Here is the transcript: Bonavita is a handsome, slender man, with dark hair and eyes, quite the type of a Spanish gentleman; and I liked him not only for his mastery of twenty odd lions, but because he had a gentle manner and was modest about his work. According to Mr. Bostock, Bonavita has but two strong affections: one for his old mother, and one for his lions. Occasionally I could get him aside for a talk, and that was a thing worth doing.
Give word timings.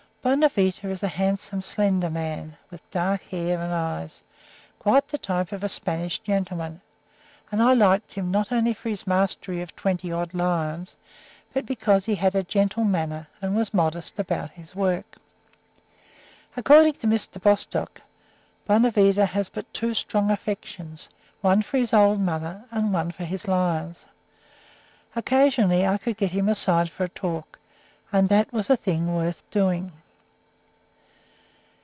Bonavita 0.23 0.87
is 0.87 1.01
a 1.01 1.07
handsome, 1.07 1.63
slender 1.63 2.07
man, 2.11 2.55
with 2.69 2.87
dark 2.91 3.23
hair 3.23 3.59
and 3.59 3.73
eyes, 3.73 4.21
quite 4.77 5.07
the 5.07 5.17
type 5.17 5.51
of 5.51 5.63
a 5.63 5.67
Spanish 5.67 6.19
gentleman; 6.19 6.79
and 7.51 7.59
I 7.59 7.73
liked 7.73 8.11
him 8.13 8.29
not 8.29 8.51
only 8.51 8.75
for 8.75 8.89
his 8.89 9.07
mastery 9.07 9.63
of 9.63 9.75
twenty 9.75 10.11
odd 10.11 10.35
lions, 10.35 10.95
but 11.55 11.65
because 11.65 12.05
he 12.05 12.13
had 12.13 12.35
a 12.35 12.43
gentle 12.43 12.83
manner 12.83 13.27
and 13.41 13.55
was 13.55 13.73
modest 13.73 14.19
about 14.19 14.51
his 14.51 14.75
work. 14.75 15.15
According 16.55 16.93
to 16.93 17.07
Mr. 17.07 17.41
Bostock, 17.41 17.99
Bonavita 18.67 19.25
has 19.25 19.49
but 19.49 19.73
two 19.73 19.95
strong 19.95 20.29
affections: 20.29 21.09
one 21.41 21.63
for 21.63 21.79
his 21.79 21.93
old 21.95 22.19
mother, 22.19 22.63
and 22.69 22.93
one 22.93 23.09
for 23.09 23.23
his 23.23 23.47
lions. 23.47 24.05
Occasionally 25.15 25.87
I 25.87 25.97
could 25.97 26.17
get 26.17 26.29
him 26.29 26.47
aside 26.47 26.91
for 26.91 27.05
a 27.05 27.09
talk, 27.09 27.57
and 28.13 28.29
that 28.29 28.53
was 28.53 28.69
a 28.69 28.77
thing 28.77 29.15
worth 29.15 29.41
doing. 29.49 29.93